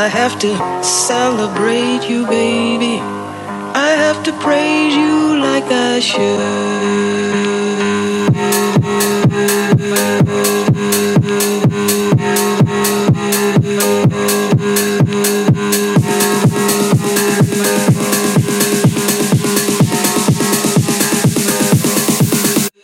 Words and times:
I 0.00 0.06
have 0.06 0.38
to 0.38 0.84
celebrate 0.84 2.08
you, 2.08 2.24
baby. 2.24 3.00
I 3.74 3.88
have 4.04 4.22
to 4.26 4.32
praise 4.34 4.94
you 4.94 5.40
like 5.40 5.64
I 5.64 5.98
should. 5.98 6.38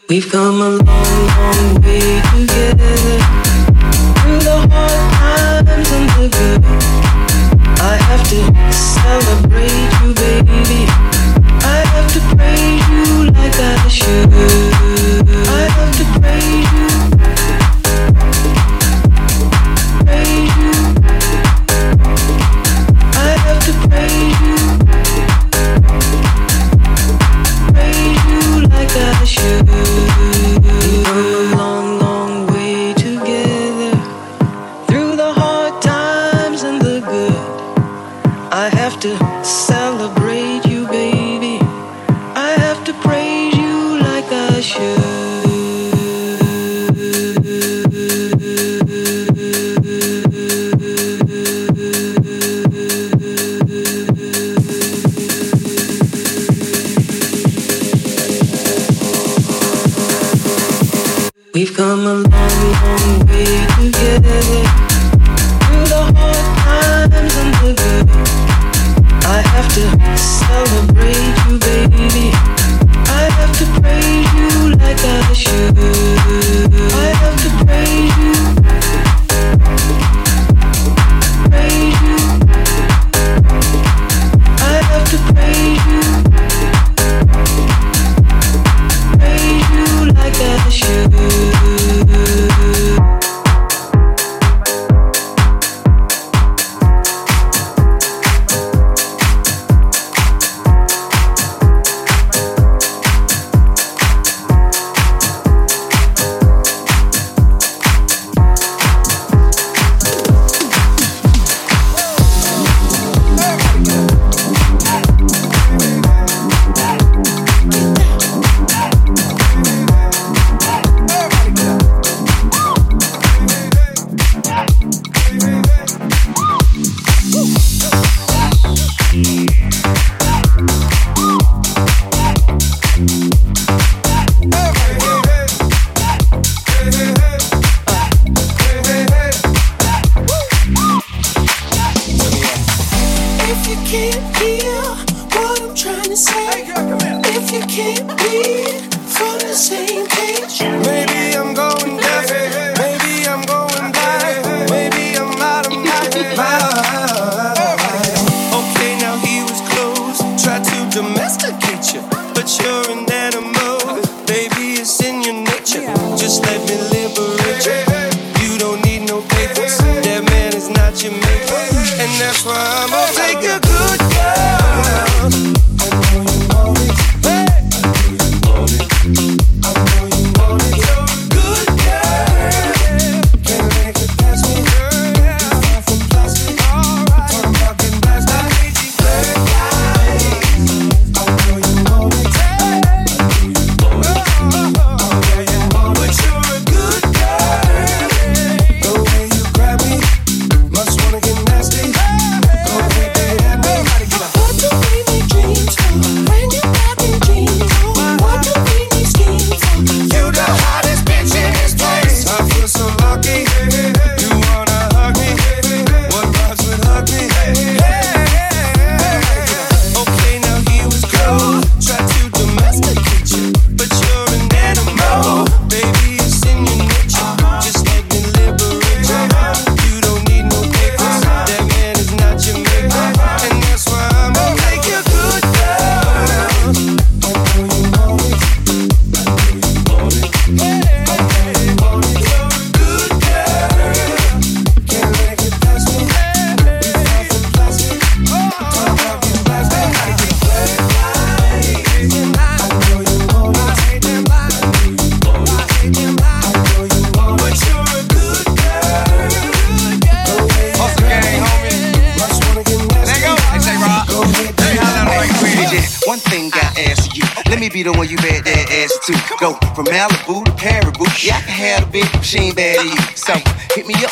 We've 0.09 0.29
come 0.29 0.61
a 0.61 0.71
long, 0.83 1.27
long 1.39 1.81
way 1.81 2.21
together. 2.33 3.24
have 8.17 8.29
to 8.31 8.73
celebrate 8.73 9.91
you, 10.01 10.15
baby. 10.15 10.87
I 11.67 11.83
have 11.95 12.13
to 12.13 12.21
praise 12.37 12.89
you 12.89 13.31
like 13.33 13.59
I 13.59 13.89
should. 13.89 14.34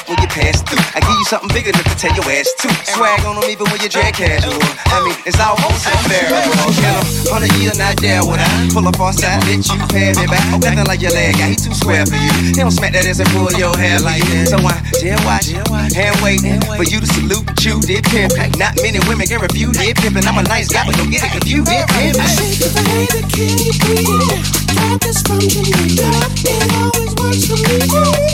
Up 0.03 0.09
when 0.09 0.19
you 0.19 0.29
pass 0.29 0.63
through. 0.63 0.83
I 0.95 1.01
give 1.01 1.15
you 1.15 1.25
something 1.27 1.51
big 1.55 1.67
enough 1.71 1.87
to 1.87 1.95
tell 1.95 2.15
your 2.15 2.27
ass 2.27 2.51
to. 2.63 2.69
Swag 2.91 3.23
on 3.25 3.39
them 3.39 3.47
even 3.47 3.67
when 3.71 3.81
you 3.81 3.89
drag 3.89 4.15
casual. 4.15 4.59
I 4.91 4.99
mean, 5.07 5.17
it's 5.27 5.39
almost 5.39 5.87
unbearable. 5.87 6.75
Can 6.75 6.99
a 6.99 7.31
hundred 7.31 7.53
year 7.63 7.73
not 7.79 7.97
there 8.03 8.23
when 8.27 8.43
I 8.43 8.47
pull 8.75 8.87
up 8.87 8.99
on 8.99 9.15
side, 9.15 9.43
let 9.47 9.63
you 9.63 9.79
pay 9.89 10.11
me 10.19 10.27
back. 10.27 10.43
Nothing 10.59 10.87
like 10.87 11.01
your 11.01 11.15
leg 11.15 11.39
guy, 11.39 11.55
he 11.55 11.57
too 11.57 11.75
square 11.75 12.07
for 12.07 12.19
you. 12.19 12.33
He 12.51 12.53
don't 12.53 12.75
smack 12.75 12.93
that 12.93 13.07
ass 13.07 13.21
and 13.23 13.31
pull 13.31 13.51
your 13.55 13.75
hair 13.79 14.01
like 14.01 14.23
that. 14.35 14.51
So 14.51 14.59
I 14.59 14.83
jail 14.99 15.21
watch, 15.25 15.47
hand 15.95 16.17
wait 16.23 16.43
for 16.77 16.85
you 16.85 16.99
to 17.01 17.07
salute, 17.07 17.47
you 17.63 17.79
did 17.81 18.05
pimp. 18.05 18.35
Not 18.59 18.77
many 18.83 18.99
women 19.07 19.27
can 19.27 19.41
refuse 19.41 19.77
did 19.79 19.97
pimp, 19.97 20.17
and 20.17 20.27
I'm 20.27 20.39
a 20.39 20.43
nice 20.43 20.69
guy, 20.69 20.85
but 20.87 20.97
don't 20.97 21.11
get 21.11 21.25
it 21.25 21.33
confused, 21.33 21.71
did 21.71 21.87
pimp. 21.95 22.19
Baby, 22.19 23.21
can 23.31 23.55
you 23.61 23.73
breathe? 23.79 24.63
Got 24.73 24.99
this 25.01 25.23
from 25.23 25.41
Jamaica. 25.41 26.11
It 26.43 26.71
always 26.75 27.13
works 27.15 27.47
for 27.47 27.57
me. 27.61 27.79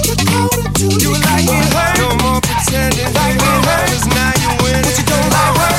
Dakota 0.08 0.64
to 0.78 0.86
You 1.02 1.12
like 1.12 1.48
it 1.48 1.57
hurt? 1.74 1.98
No 1.98 2.08
more 2.22 2.40
pretending. 2.40 3.10
Like 3.14 3.36
it 3.36 3.60
hurt? 3.66 3.88
'Cause 3.88 4.06
now 4.14 4.32
you 4.42 4.50
win. 4.62 4.82
What 4.84 4.98
you 4.98 5.04
don't 5.04 5.30
like 5.30 5.56
hurt? 5.58 5.77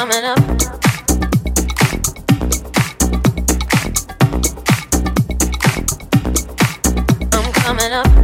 coming 0.00 0.24
up. 0.24 0.38
I'm 7.34 7.52
coming 7.52 7.92
up. 7.92 8.19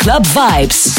Club 0.00 0.24
Vibes. 0.24 0.89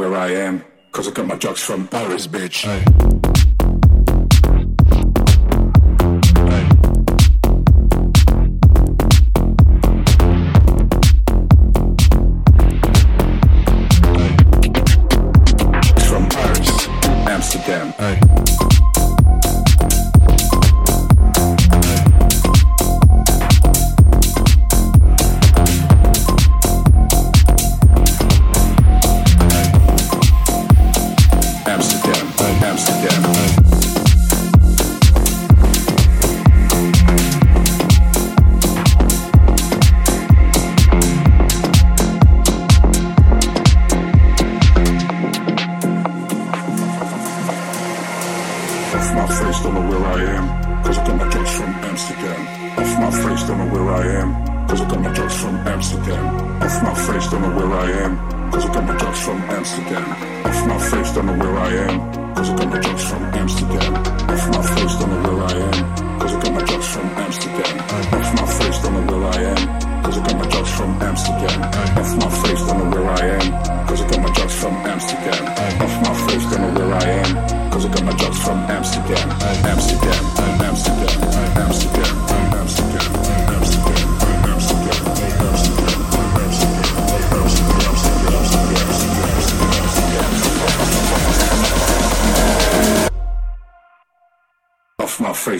Where 0.00 0.16
I 0.16 0.30
am. 0.32 0.64
Cause 0.92 1.08
I 1.08 1.10
got 1.12 1.26
my 1.26 1.36
drugs 1.36 1.60
from 1.60 1.86
Paris, 1.86 2.26
bitch. 2.26 2.64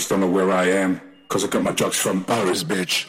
Don't 0.08 0.20
know 0.20 0.30
where 0.30 0.50
I 0.50 0.66
am. 0.66 1.00
Cause 1.28 1.44
I 1.44 1.48
got 1.48 1.62
my 1.62 1.72
drugs 1.72 1.96
from 1.96 2.24
Paris, 2.24 2.64
bitch. 2.64 3.06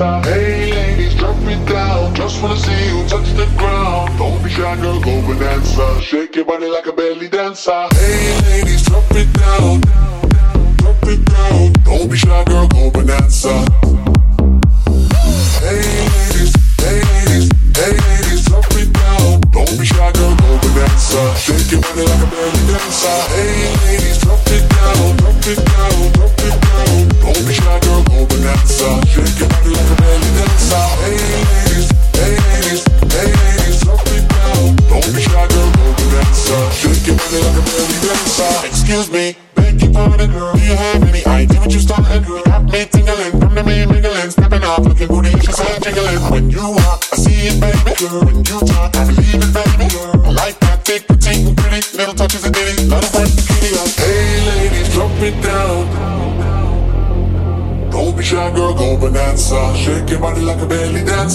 time. 0.00 0.24
Hey 0.24 0.72
ladies, 0.72 1.14
drop 1.14 1.36
it 1.42 1.62
down. 1.68 2.14
Just 2.14 2.42
wanna 2.42 2.56
see 2.56 2.80
you 2.88 3.06
touch 3.06 3.28
the 3.36 3.46
ground. 3.58 4.16
Don't 4.16 4.42
be 4.42 4.48
shy, 4.48 4.74
girl, 4.80 4.98
go 4.98 5.10
and. 5.10 6.02
Shake 6.02 6.36
your 6.36 6.46
body 6.46 6.68
like 6.68 6.86
a 6.86 6.92
belly 6.92 7.28
dancer. 7.28 7.86
Hey 7.92 8.40
ladies, 8.48 8.82
drop 8.86 9.04
it 9.10 9.30
down. 9.34 9.80
Drop 10.80 11.04
it 11.04 11.20
down. 11.34 11.72
Don't 11.84 12.08
be 12.10 12.16
shy, 12.16 12.44
girl, 12.44 12.66
go 12.68 12.84
and. 12.96 13.10
Hey 15.60 15.84
ladies, 16.16 16.52
hey 16.80 17.00
ladies, 17.12 17.46
hey 17.76 17.92
ladies, 18.08 18.42
drop 18.48 18.72
it 18.80 18.90
down. 19.00 19.40
Don't 19.52 19.74
be 19.78 19.84
shy, 19.84 20.12
girl, 20.16 20.34
go 20.40 20.50
and. 20.80 20.96
Shake 21.44 21.70
your 21.72 21.82
body 21.84 22.04
like 22.08 22.24
a 22.24 22.28
belly 22.32 22.62
dancer. 22.72 23.18
Hey 23.36 23.68
ladies, 23.84 24.18
drop 24.24 24.40
it 24.48 24.64
down, 24.64 25.16
drop 25.20 25.44
it 25.52 25.60
down, 25.60 25.98
drop 26.16 26.40
it 26.48 26.56
down. 26.64 26.96
Don't 27.20 27.42
be 27.44 27.52
shy, 27.52 27.78
girl, 27.84 28.02
go 28.08 28.16
and. 28.48 29.08
Shake 29.12 29.39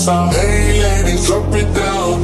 dance. 0.03 0.35
Hey 0.35 0.81
ladies, 0.81 1.27
drop 1.27 1.53
it 1.53 1.73
down. 1.73 2.19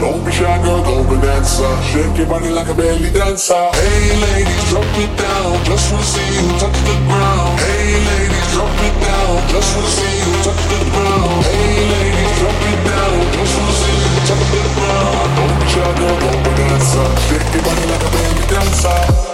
Don't 0.00 0.24
be 0.24 0.32
shy, 0.32 0.62
girl, 0.62 0.82
don't 0.82 1.08
be 1.08 1.16
dancer. 1.20 1.70
Shake 1.92 2.16
your 2.16 2.26
body 2.26 2.50
like 2.50 2.68
a 2.68 2.74
belly 2.74 3.10
dancer. 3.10 3.54
Hey 3.74 4.16
ladies, 4.18 4.64
drop 4.70 4.84
it 4.98 5.12
down. 5.16 5.64
Just 5.64 5.92
wanna 5.92 6.04
see 6.04 6.30
you 6.34 6.48
touch 6.58 6.78
the 6.88 6.96
ground. 7.06 7.60
Hey 7.60 8.00
ladies, 8.08 8.48
drop 8.52 8.72
it 8.80 8.96
down. 9.04 9.32
Just 9.52 9.70
wanna 9.76 9.92
see 9.98 10.14
you 10.18 10.32
touch 10.42 10.62
the 10.72 10.78
ground. 10.90 11.44
Hey 11.44 11.76
ladies, 11.94 12.32
drop 12.40 12.60
it 12.70 12.80
down. 12.88 13.16
Just 13.36 13.54
wanna 13.58 13.80
see 13.80 13.98
you 14.00 14.14
touch 14.26 14.46
the 14.50 14.62
ground. 14.74 15.28
Don't 15.36 15.54
be 15.60 15.66
shy, 15.70 15.90
girl, 16.00 16.16
don't 16.24 16.40
be 16.44 16.50
dancer. 16.58 17.08
Shake 17.28 17.54
your 17.54 17.62
body 17.62 17.84
like 17.92 18.04
a 18.04 18.10
belly 18.10 18.44
dancer. 18.48 19.29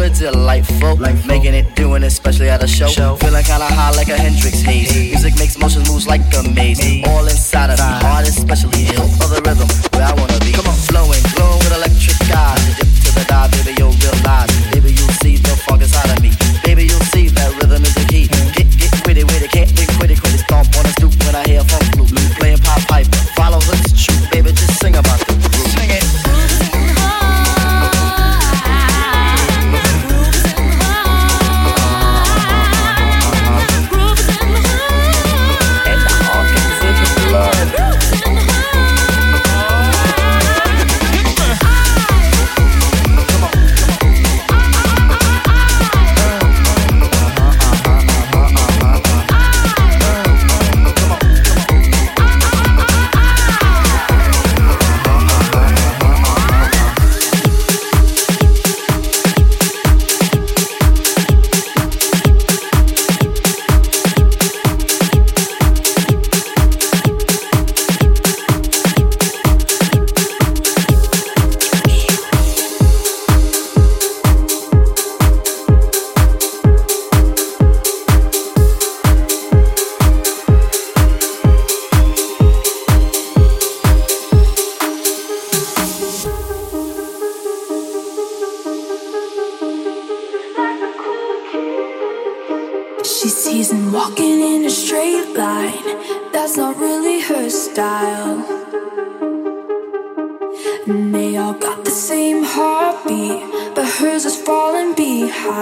cooler, 0.00 0.14
delightful. 0.14 0.96
like 0.96 1.26
Making 1.26 1.54
it, 1.54 1.74
doing 1.76 2.02
it, 2.02 2.06
especially 2.06 2.48
at 2.48 2.62
a 2.62 2.68
show. 2.68 2.88
show. 2.88 3.16
Feeling 3.16 3.44
kinda 3.44 3.66
high 3.66 3.90
like 3.92 4.08
a 4.08 4.16
Hendrix 4.16 4.60
haze. 4.62 4.92
Music 4.94 5.36
makes 5.38 5.58
motion 5.58 5.82
moves 5.88 6.06
like 6.06 6.22
a 6.36 6.42
maze. 6.42 6.80
All 7.06 7.24
inside 7.26 7.70
of 7.70 7.78
me. 7.78 7.84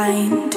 mine. 0.09 0.48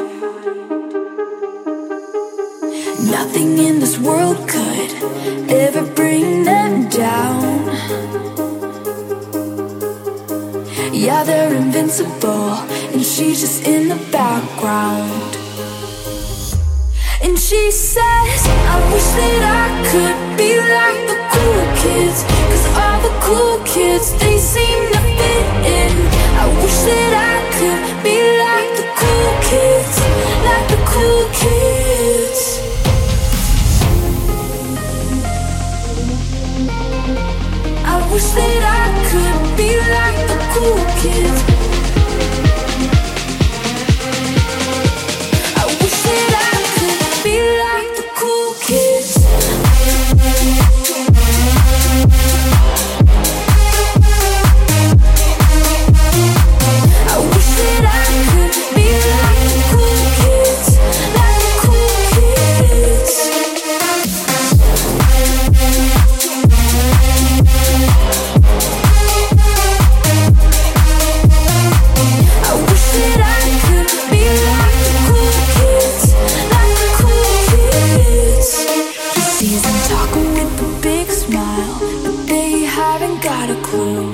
got 83.42 83.58
a 83.58 83.62
clue. 83.64 84.12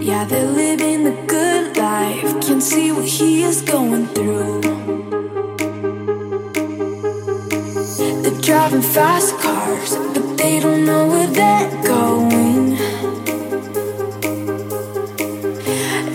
Yeah, 0.00 0.24
they're 0.24 0.50
living 0.62 1.04
the 1.04 1.16
good 1.26 1.76
life. 1.76 2.30
Can 2.46 2.60
see 2.60 2.90
what 2.90 3.04
he 3.04 3.42
is 3.42 3.60
going 3.60 4.06
through. 4.14 4.60
They're 8.22 8.40
driving 8.40 8.86
fast 8.96 9.36
cars, 9.44 9.96
but 10.14 10.26
they 10.38 10.60
don't 10.60 10.84
know 10.86 11.06
where 11.12 11.30
they're 11.40 11.70
going. 11.82 12.64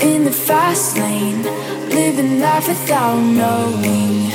In 0.10 0.20
the 0.30 0.36
fast 0.48 0.98
lane, 0.98 1.44
living 1.90 2.40
life 2.40 2.68
without 2.68 3.20
knowing. 3.40 4.32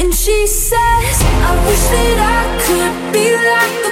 And 0.00 0.12
she 0.12 0.46
says, 0.46 1.16
I 1.48 1.52
wish 1.66 1.84
that 1.94 2.18
I 2.36 2.42
could 2.64 3.12
be 3.12 3.26
like 3.52 3.76
the 3.84 3.91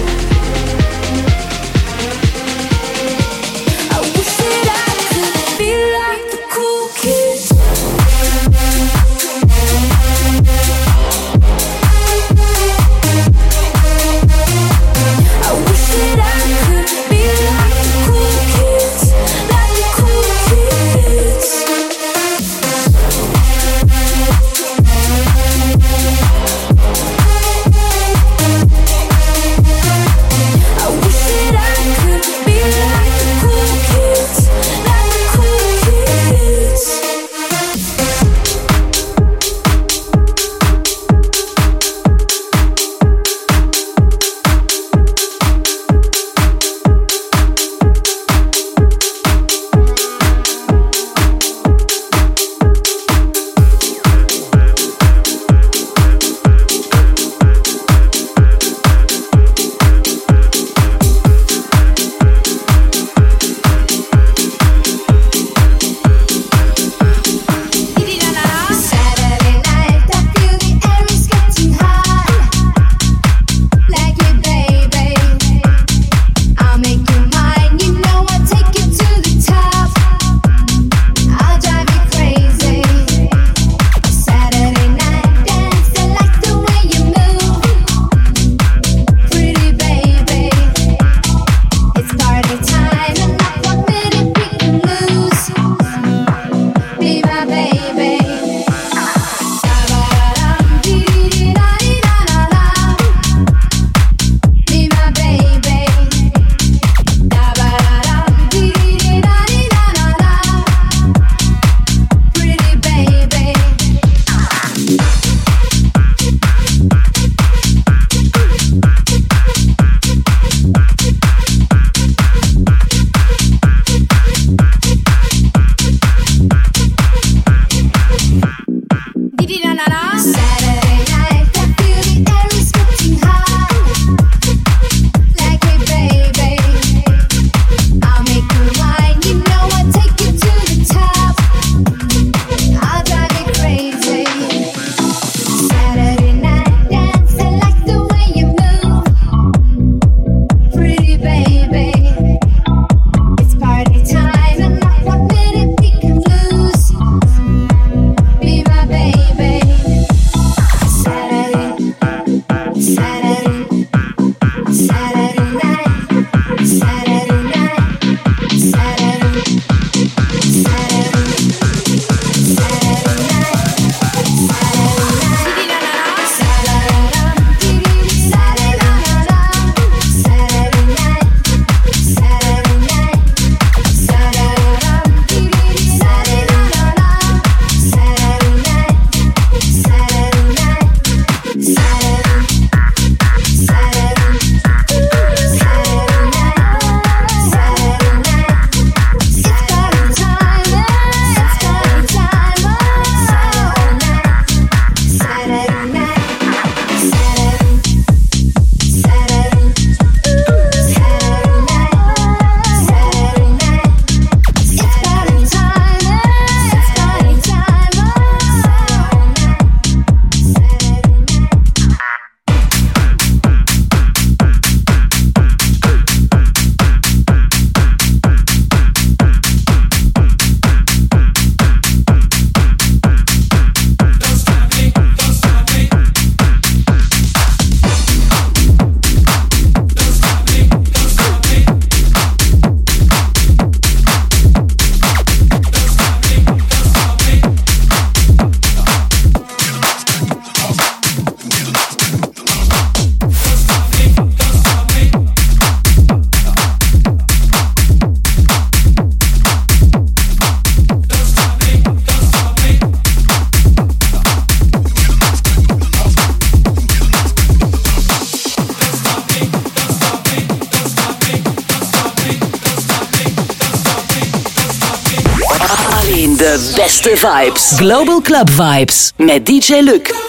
beste 277.01 277.17
vibes. 277.17 277.77
Global 277.77 278.21
Club 278.21 278.49
Vibes. 278.49 279.11
Met 279.17 279.45
DJ 279.45 279.81
Luc. 279.81 280.20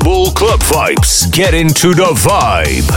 Global 0.00 0.32
Club 0.32 0.58
Vibes. 0.58 1.30
Get 1.30 1.54
into 1.54 1.94
the 1.94 2.06
vibe. 2.06 2.90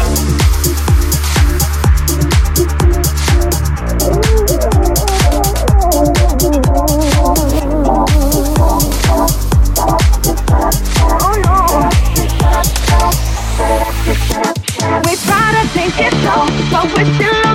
We 15.06 15.16
try 15.18 15.52
to 15.54 15.70
take 15.74 16.00
it 16.00 16.14
slow, 16.14 16.48
but 16.72 16.86
we're 16.98 17.14
still 17.14 17.47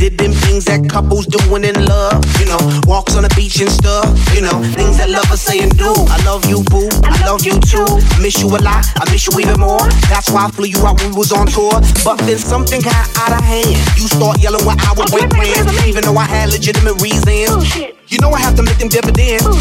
Did 0.00 0.16
them 0.16 0.32
things 0.32 0.64
that 0.64 0.88
couples 0.88 1.28
doing 1.28 1.60
in 1.60 1.76
love. 1.84 2.24
You 2.40 2.48
know, 2.48 2.56
walks 2.88 3.20
on 3.20 3.22
the 3.28 3.32
beach 3.36 3.60
and 3.60 3.68
stuff. 3.68 4.08
You 4.32 4.40
know, 4.40 4.56
things 4.72 4.96
that 4.96 5.12
lovers 5.12 5.44
say 5.44 5.60
and 5.60 5.68
do. 5.76 5.92
I 6.08 6.16
love 6.24 6.48
you, 6.48 6.64
boo. 6.72 6.88
I 7.04 7.20
love 7.28 7.44
you 7.44 7.60
too. 7.60 7.84
I 7.84 8.16
miss 8.16 8.40
you 8.40 8.48
a 8.48 8.56
lot. 8.64 8.88
I 8.96 9.04
miss 9.12 9.28
you 9.28 9.36
even 9.36 9.60
more. 9.60 9.84
That's 10.08 10.32
why 10.32 10.48
I 10.48 10.50
flew 10.56 10.72
you 10.72 10.80
out 10.88 10.96
when 11.04 11.12
we 11.12 11.20
was 11.20 11.36
on 11.36 11.52
tour. 11.52 11.84
But 12.00 12.16
then 12.24 12.40
something 12.40 12.80
got 12.80 12.96
out 13.20 13.36
of 13.36 13.44
hand. 13.44 13.76
You 14.00 14.08
start 14.08 14.40
yelling 14.40 14.64
when 14.64 14.80
I 14.80 14.96
was 14.96 15.12
oh, 15.12 15.20
with 15.20 15.28
plans. 15.36 15.68
Even 15.84 16.00
though 16.08 16.16
I 16.16 16.24
had 16.24 16.48
legitimate 16.48 16.96
reasons. 17.04 17.52
Oh, 17.52 17.60
you 18.08 18.16
know 18.24 18.32
I 18.32 18.40
have 18.40 18.56
to 18.56 18.64
make 18.64 18.80
them 18.80 18.88
dividends. 18.88 19.44
Oh, 19.44 19.60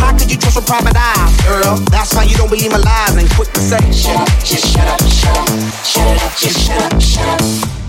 How 0.00 0.16
could 0.16 0.32
you 0.32 0.40
trust 0.40 0.56
a 0.56 0.64
private 0.64 0.96
eye, 0.96 1.28
girl? 1.44 1.76
That's 1.92 2.16
why 2.16 2.24
you 2.24 2.40
don't 2.40 2.48
believe 2.48 2.72
my 2.72 2.80
lies 2.80 3.20
and 3.20 3.28
quick 3.36 3.52
to 3.52 3.60
say, 3.60 3.84
shut 3.92 4.16
up, 4.16 4.32
just 4.40 4.64
shut 4.64 4.88
up, 4.88 5.04
shut 5.12 5.36
up, 5.36 5.48
shut 5.84 6.08
it 6.08 6.24
up, 6.24 6.32
just 6.40 6.56
shut 6.56 6.80
up, 6.80 6.96
shut 7.04 7.28
up. 7.28 7.83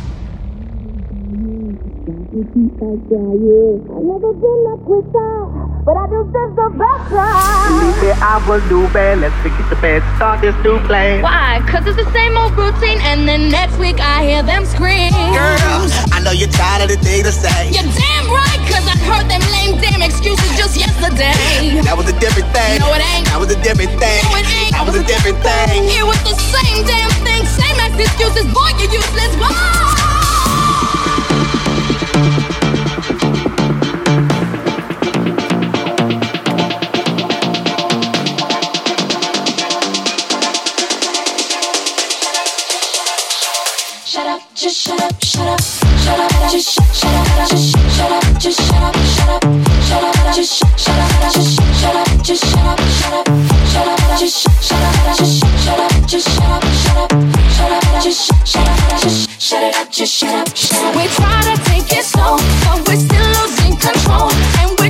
I've 2.36 2.44
never 2.44 4.36
been 4.36 4.62
a 4.68 4.76
quitter, 4.84 5.32
but 5.88 5.96
I 5.96 6.04
do 6.12 6.28
this 6.36 6.52
the 6.52 6.68
better. 6.76 7.32
Believe 7.72 7.96
me, 8.04 8.12
I 8.20 8.44
will 8.44 8.60
do 8.68 8.92
bad. 8.92 9.24
Let's 9.24 9.32
forget 9.40 9.64
the 9.72 9.80
bad. 9.80 10.04
Start 10.20 10.44
this 10.44 10.52
new 10.60 10.76
plan. 10.84 11.24
Why? 11.24 11.64
Cause 11.64 11.88
it's 11.88 11.96
the 11.96 12.04
same 12.12 12.36
old 12.36 12.52
routine, 12.60 13.00
and 13.08 13.24
then 13.24 13.48
next 13.48 13.80
week 13.80 14.04
I 14.04 14.28
hear 14.28 14.44
them 14.44 14.68
scream. 14.68 15.16
Girl, 15.32 15.88
I 16.12 16.20
know 16.28 16.36
you're 16.36 16.52
tired 16.52 16.84
of 16.84 16.92
the 16.92 17.00
thing 17.00 17.24
to 17.24 17.32
say. 17.32 17.72
You're 17.72 17.88
damn 17.96 18.28
right, 18.28 18.60
cause 18.68 18.84
I 18.84 19.00
heard 19.08 19.32
them 19.32 19.40
lame 19.56 19.80
damn 19.80 20.04
excuses 20.04 20.52
just 20.60 20.76
yesterday. 20.76 21.80
That 21.88 21.96
was 21.96 22.12
a 22.12 22.18
different 22.20 22.52
thing. 22.52 22.84
No, 22.84 22.92
it 22.92 23.04
ain't. 23.16 23.32
That 23.32 23.40
was 23.40 23.48
a 23.48 23.60
different 23.64 23.96
thing. 23.96 24.20
No, 24.28 24.36
it 24.36 24.44
ain't. 24.44 24.76
That 24.76 24.84
was 24.84 25.00
a 25.00 25.08
different 25.08 25.40
thing. 25.40 25.88
It 25.88 26.04
was 26.04 26.20
the 26.28 26.36
same 26.36 26.84
damn 26.84 27.16
thing, 27.24 27.48
same 27.48 27.80
excuses. 27.80 28.44
Boy, 28.52 28.76
you're 28.76 28.92
useless. 28.92 29.32
Why? 29.40 29.85
Shut 32.16 32.24
up, 44.28 44.42
just 44.56 44.78
shut 44.78 45.02
up, 45.02 45.85
We 60.96 61.08
try 61.08 61.42
to 61.42 61.56
take 61.66 61.92
it 61.92 62.06
slow, 62.06 62.38
but 62.64 62.88
we're 62.88 62.96
still 62.96 63.30
losing 63.42 63.76
control, 63.78 64.30
and 64.60 64.72
we 64.80 64.85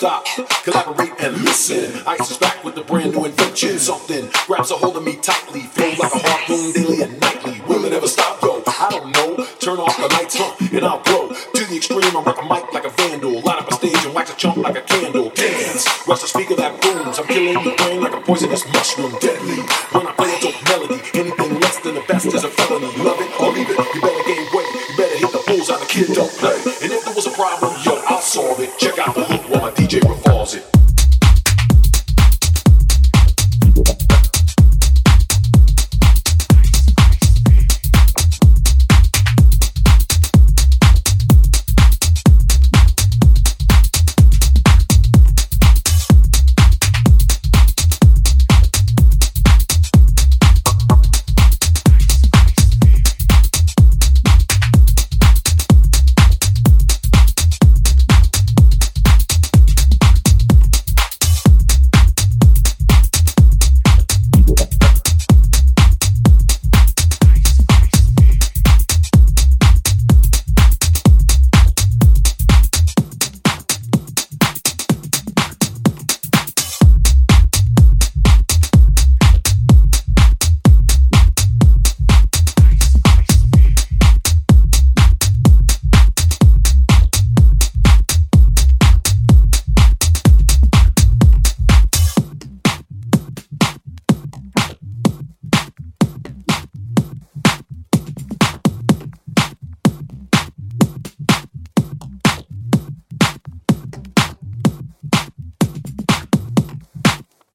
stop, 0.00 0.24
collaborate 0.64 1.12
and 1.20 1.36
listen. 1.44 2.02
Ice 2.06 2.30
is 2.30 2.38
back 2.38 2.64
with 2.64 2.74
a 2.78 2.82
brand 2.82 3.12
new 3.12 3.26
invention. 3.26 3.78
Something 3.78 4.30
grabs 4.46 4.70
a 4.70 4.74
hold 4.74 4.96
of 4.96 5.04
me 5.04 5.16
tightly, 5.16 5.60
feels 5.60 5.98
like 5.98 6.14
a 6.14 6.18
harpoon 6.18 6.72
daily 6.72 7.02
and 7.02 7.20
nightly. 7.20 7.60
Will 7.68 7.84
it 7.84 7.92
ever 7.92 8.08
stop, 8.08 8.40
yo? 8.40 8.62
I 8.66 8.88
don't 8.88 9.12
know. 9.12 9.44
Turn 9.60 9.78
off 9.78 9.94
the 9.98 10.08
lights, 10.08 10.36
huh? 10.38 10.56
And 10.72 10.86
I'll 10.86 11.02
blow 11.02 11.28
to 11.28 11.64
the 11.66 11.76
extreme. 11.76 12.16
I 12.16 12.22
rock 12.22 12.40
a 12.40 12.48
mic 12.48 12.72
like 12.72 12.86
a 12.86 12.88
vandal, 12.96 13.42
light 13.42 13.58
up 13.58 13.70
a 13.70 13.74
stage 13.74 14.02
and 14.06 14.14
wax 14.14 14.32
a 14.32 14.36
chump 14.36 14.56
like 14.56 14.78
a 14.78 14.80
candle. 14.80 15.28
Dance, 15.36 16.08
rush 16.08 16.22
the 16.22 16.28
speaker 16.28 16.54
that 16.54 16.80
booms. 16.80 17.18
I'm 17.18 17.26
killing 17.26 17.62
the 17.62 17.74
brain 17.76 18.00
like 18.00 18.14
a 18.14 18.22
poisonous. 18.22 18.64